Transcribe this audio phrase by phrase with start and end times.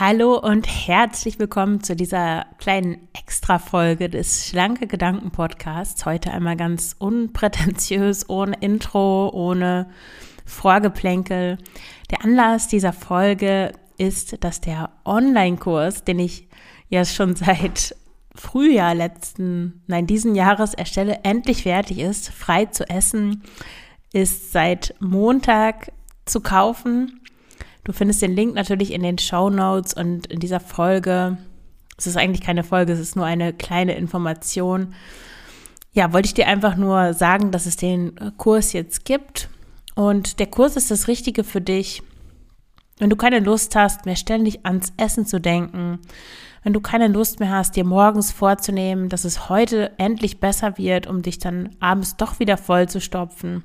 [0.00, 6.06] Hallo und herzlich willkommen zu dieser kleinen Extra-Folge des Schlanke Gedanken Podcasts.
[6.06, 9.90] Heute einmal ganz unprätentiös, ohne Intro, ohne
[10.46, 11.58] Vorgeplänkel.
[12.10, 16.48] Der Anlass dieser Folge ist, dass der Online-Kurs, den ich
[16.88, 17.94] ja schon seit
[18.34, 22.30] Frühjahr letzten, nein, diesen Jahres erstelle, endlich fertig ist.
[22.30, 23.42] Frei zu essen
[24.14, 25.92] ist seit Montag
[26.24, 27.20] zu kaufen
[27.84, 31.38] Du findest den Link natürlich in den Show Notes und in dieser Folge.
[31.96, 34.94] Es ist eigentlich keine Folge, es ist nur eine kleine Information.
[35.92, 39.48] Ja, wollte ich dir einfach nur sagen, dass es den Kurs jetzt gibt.
[39.94, 42.02] Und der Kurs ist das Richtige für dich.
[42.98, 45.98] Wenn du keine Lust hast, mehr ständig ans Essen zu denken,
[46.62, 51.08] wenn du keine Lust mehr hast, dir morgens vorzunehmen, dass es heute endlich besser wird,
[51.08, 53.64] um dich dann abends doch wieder voll zu stopfen,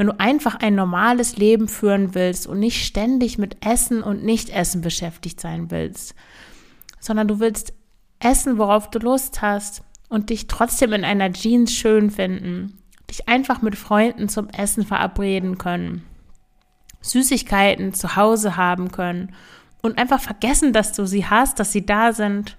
[0.00, 4.80] wenn du einfach ein normales Leben führen willst und nicht ständig mit Essen und Nicht-Essen
[4.80, 6.14] beschäftigt sein willst,
[7.00, 7.74] sondern du willst
[8.18, 12.78] essen, worauf du Lust hast und dich trotzdem in einer Jeans schön finden,
[13.10, 16.02] dich einfach mit Freunden zum Essen verabreden können,
[17.02, 19.34] Süßigkeiten zu Hause haben können
[19.82, 22.56] und einfach vergessen, dass du sie hast, dass sie da sind.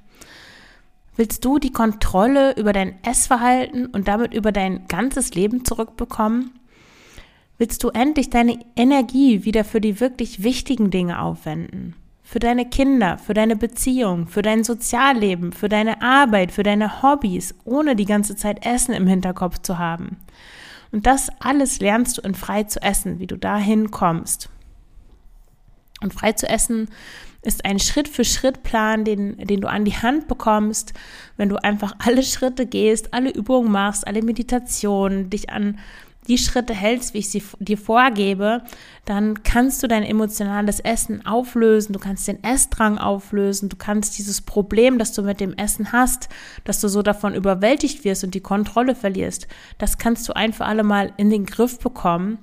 [1.16, 6.52] Willst du die Kontrolle über dein Essverhalten und damit über dein ganzes Leben zurückbekommen?
[7.62, 11.94] Willst du endlich deine Energie wieder für die wirklich wichtigen Dinge aufwenden.
[12.24, 17.54] Für deine Kinder, für deine Beziehung, für dein Sozialleben, für deine Arbeit, für deine Hobbys,
[17.64, 20.18] ohne die ganze Zeit Essen im Hinterkopf zu haben.
[20.92, 24.50] Und das alles lernst du in frei zu essen, wie du dahin kommst.
[26.02, 26.90] Und frei zu essen
[27.44, 30.94] ist ein Schritt-für-Schritt-Plan, den, den du an die Hand bekommst,
[31.38, 35.78] wenn du einfach alle Schritte gehst, alle Übungen machst, alle Meditationen, dich an
[36.28, 38.62] die Schritte hältst, wie ich sie dir vorgebe,
[39.06, 44.42] dann kannst du dein emotionales Essen auflösen, du kannst den Essdrang auflösen, du kannst dieses
[44.42, 46.30] Problem, das du mit dem Essen hast,
[46.64, 49.48] dass du so davon überwältigt wirst und die Kontrolle verlierst,
[49.78, 52.38] das kannst du ein für alle Mal in den Griff bekommen.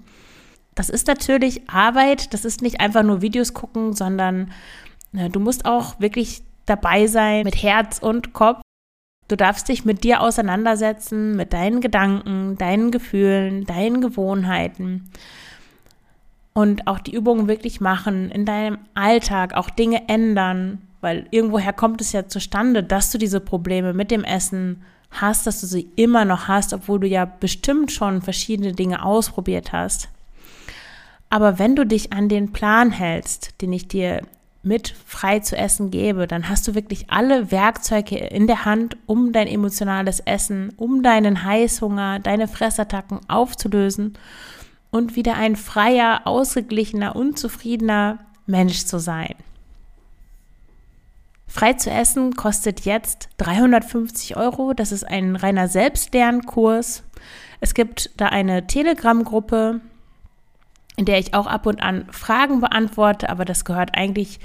[0.75, 4.53] Das ist natürlich Arbeit, das ist nicht einfach nur Videos gucken, sondern
[5.13, 8.61] ne, du musst auch wirklich dabei sein mit Herz und Kopf
[9.29, 15.11] Du darfst dich mit dir auseinandersetzen, mit deinen Gedanken, deinen Gefühlen, deinen Gewohnheiten
[16.55, 22.01] und auch die Übungen wirklich machen, in deinem Alltag auch Dinge ändern, weil irgendwoher kommt
[22.01, 26.25] es ja zustande, dass du diese Probleme mit dem Essen hast, dass du sie immer
[26.25, 30.09] noch hast, obwohl du ja bestimmt schon verschiedene Dinge ausprobiert hast.
[31.31, 34.23] Aber wenn du dich an den Plan hältst, den ich dir
[34.63, 39.33] mit frei zu essen gebe, dann hast du wirklich alle Werkzeuge in der Hand, um
[39.33, 44.15] dein emotionales Essen, um deinen Heißhunger, deine Fressattacken aufzulösen
[44.91, 49.35] und wieder ein freier, ausgeglichener, unzufriedener Mensch zu sein.
[51.47, 54.75] Frei zu essen kostet jetzt 350 Euro.
[54.75, 57.05] Das ist ein reiner Selbstlernkurs.
[57.61, 59.81] Es gibt da eine Telegram-Gruppe,
[60.99, 64.41] in der ich auch ab und an Fragen beantworte, aber das gehört eigentlich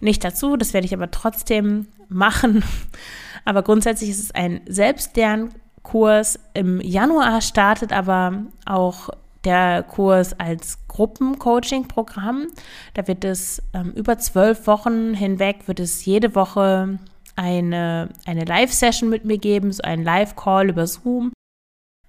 [0.00, 0.56] nicht dazu.
[0.58, 2.62] Das werde ich aber trotzdem machen.
[3.46, 6.40] Aber grundsätzlich ist es ein Selbstlernkurs.
[6.54, 9.10] Im Januar startet aber auch
[9.44, 12.46] der Kurs als Gruppencoaching-Programm.
[12.94, 16.98] Da wird es ähm, über zwölf Wochen hinweg, wird es jede Woche
[17.36, 21.32] eine, eine Live-Session mit mir geben, so ein Live-Call über Zoom,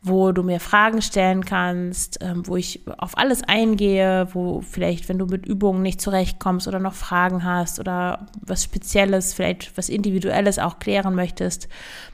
[0.08, 5.18] wo du mir Fragen stellen kannst, ähm, wo ich auf alles eingehe, wo vielleicht, wenn
[5.18, 10.60] du mit Übungen nicht zurechtkommst oder noch Fragen hast oder was Spezielles, vielleicht was Individuelles
[10.60, 11.68] auch klären möchtest,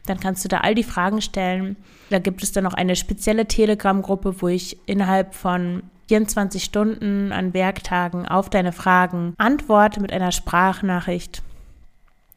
[0.06, 1.76] dann kannst du da all die Fragen stellen.
[2.10, 7.54] Da gibt es dann noch eine spezielle Telegram-Gruppe, wo ich innerhalb von 24 Stunden an
[7.54, 11.44] Werktagen auf deine Fragen antworte mit einer Sprachnachricht.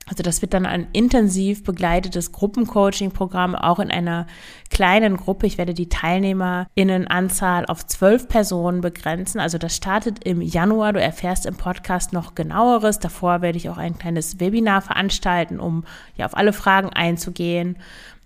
[0.07, 4.27] Also das wird dann ein intensiv begleitetes Gruppencoaching-Programm, auch in einer
[4.71, 5.47] kleinen Gruppe.
[5.47, 9.41] Ich werde die TeilnehmerInnenanzahl auf zwölf Personen begrenzen.
[9.41, 10.93] Also das startet im Januar.
[10.93, 12.99] Du erfährst im Podcast noch genaueres.
[12.99, 15.85] Davor werde ich auch ein kleines Webinar veranstalten, um
[16.17, 17.79] ja auf alle Fragen einzugehen.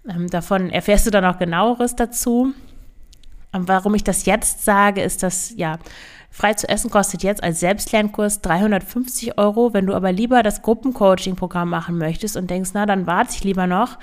[0.08, 2.54] Ähm, davon erfährst du dann auch genaueres dazu.
[3.52, 5.78] Und warum ich das jetzt sage, ist, dass ja
[6.38, 9.75] Frei zu essen kostet jetzt als Selbstlernkurs 350 Euro.
[9.75, 13.67] Wenn du aber lieber das Gruppencoaching-Programm machen möchtest und denkst, na, dann warte ich lieber
[13.67, 13.99] noch,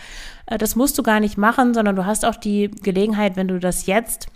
[0.46, 3.58] äh, das musst du gar nicht machen, sondern du hast auch die Gelegenheit, wenn du
[3.58, 4.28] das jetzt,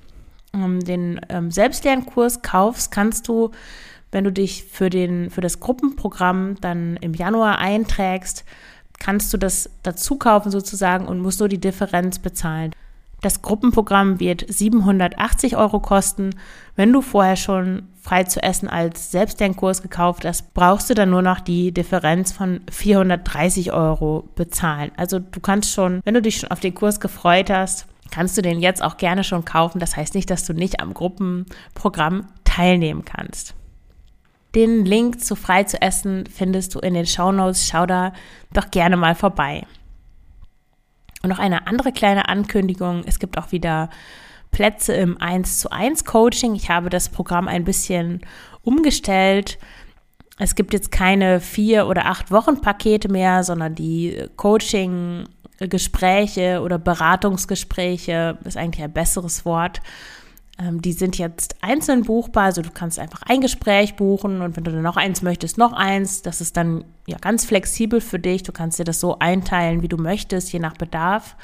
[0.54, 3.52] ähm, den ähm, Selbstlernkurs kaufst, kannst du,
[4.14, 8.46] wenn du dich für, den, für das Gruppenprogramm dann im Januar einträgst,
[8.98, 12.72] kannst du das dazu kaufen sozusagen und musst nur die Differenz bezahlen.
[13.22, 16.30] Das Gruppenprogramm wird 780 Euro kosten.
[16.76, 21.22] Wenn du vorher schon frei zu essen als Selbstlernkurs gekauft hast, brauchst du dann nur
[21.22, 24.92] noch die Differenz von 430 Euro bezahlen.
[24.96, 28.42] Also du kannst schon, wenn du dich schon auf den Kurs gefreut hast, kannst du
[28.42, 29.80] den jetzt auch gerne schon kaufen.
[29.80, 33.54] Das heißt nicht, dass du nicht am Gruppenprogramm teilnehmen kannst.
[34.56, 37.68] Den Link zu frei zu essen findest du in den Show Notes.
[37.68, 38.14] Schau da
[38.52, 39.68] doch gerne mal vorbei.
[41.22, 43.04] Und noch eine andere kleine Ankündigung.
[43.06, 43.90] Es gibt auch wieder
[44.52, 46.56] Plätze im 1 zu 1 Coaching.
[46.56, 48.22] Ich habe das Programm ein bisschen
[48.64, 49.60] umgestellt.
[50.38, 55.26] Es gibt jetzt keine vier oder acht Wochen Pakete mehr, sondern die Coaching
[55.60, 59.82] Gespräche oder Beratungsgespräche ist eigentlich ein besseres Wort
[60.62, 64.72] die sind jetzt einzeln buchbar, also du kannst einfach ein Gespräch buchen und wenn du
[64.72, 66.22] dann noch eins möchtest, noch eins.
[66.22, 68.44] Das ist dann ja ganz flexibel für dich.
[68.44, 71.38] Du kannst dir das so einteilen, wie du möchtest, je nach Bedarf.